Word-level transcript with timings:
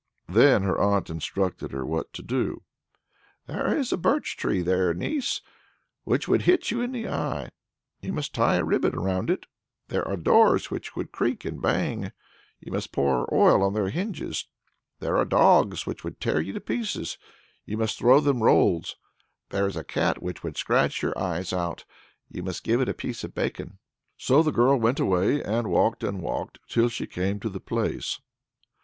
Then 0.27 0.63
her 0.63 0.79
aunt 0.79 1.11
instructed 1.11 1.71
her 1.73 1.85
what 1.85 2.11
to 2.13 2.23
do. 2.23 2.63
"There 3.45 3.77
is 3.77 3.93
a 3.93 3.97
birch 3.97 4.35
tree 4.35 4.63
there, 4.63 4.95
niece, 4.95 5.41
which 6.05 6.27
would 6.27 6.41
hit 6.41 6.71
you 6.71 6.81
in 6.81 6.91
the 6.91 7.07
eye 7.07 7.51
you 7.99 8.11
must 8.11 8.33
tie 8.33 8.55
a 8.55 8.63
ribbon 8.63 8.93
round 8.99 9.29
it; 9.29 9.45
there 9.89 10.03
are 10.07 10.17
doors 10.17 10.71
which 10.71 10.95
would 10.95 11.11
creak 11.11 11.45
and 11.45 11.61
bang 11.61 12.11
you 12.59 12.71
must 12.71 12.91
pour 12.91 13.31
oil 13.31 13.61
on 13.61 13.75
their 13.75 13.89
hinges; 13.91 14.47
there 14.97 15.17
are 15.17 15.23
dogs 15.23 15.85
which 15.85 16.03
would 16.03 16.19
tear 16.19 16.41
you 16.41 16.55
in 16.55 16.59
pieces 16.61 17.19
you 17.65 17.77
must 17.77 17.99
throw 17.99 18.19
them 18.19 18.37
these 18.37 18.43
rolls; 18.45 18.95
there 19.49 19.67
is 19.67 19.75
a 19.75 19.83
cat 19.83 20.19
which 20.23 20.41
would 20.41 20.57
scratch 20.57 21.03
your 21.03 21.15
eyes 21.15 21.53
out 21.53 21.85
you 22.27 22.41
must 22.41 22.63
give 22.63 22.81
it 22.81 22.89
a 22.89 22.93
piece 22.95 23.23
of 23.23 23.35
bacon." 23.35 23.77
So 24.17 24.41
the 24.41 24.49
girl 24.51 24.77
went 24.77 24.99
away, 24.99 25.43
and 25.43 25.69
walked 25.69 26.03
and 26.03 26.23
walked, 26.23 26.57
till 26.67 26.89
she 26.89 27.05
came 27.05 27.39
to 27.41 27.49
the 27.49 27.59
place. 27.61 28.19